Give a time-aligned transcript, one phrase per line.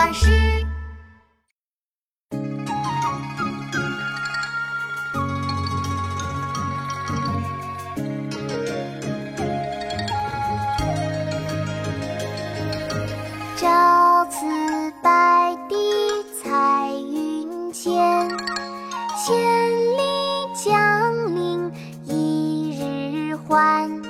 [0.00, 0.30] 老师。
[13.58, 14.46] 朝辞
[15.02, 15.76] 白帝
[16.42, 18.26] 彩云间，
[19.18, 19.36] 千
[19.98, 20.02] 里
[20.54, 21.70] 江陵
[22.06, 24.09] 一日还。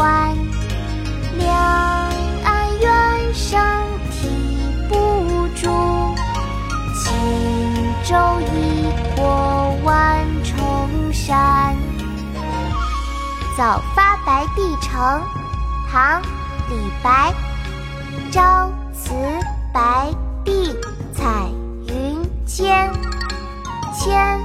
[0.00, 0.34] 日还。
[1.38, 1.54] 两
[2.44, 3.60] 岸猿声
[4.10, 4.28] 啼
[4.88, 5.68] 不住，
[6.94, 7.04] 轻
[8.04, 11.76] 舟已过万重山。
[13.56, 15.22] 早发白帝城，
[15.90, 16.22] 唐·
[16.70, 17.32] 李白。
[18.32, 19.12] 朝辞
[19.72, 20.08] 白
[20.44, 20.72] 帝
[21.12, 21.48] 彩
[21.88, 22.90] 云间，
[23.92, 24.39] 千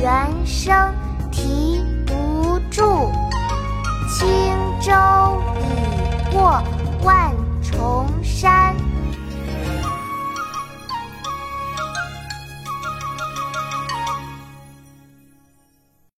[0.00, 0.94] 猿声
[1.30, 3.12] 啼不住，
[4.08, 4.26] 轻
[4.80, 4.92] 舟
[5.60, 6.62] 已过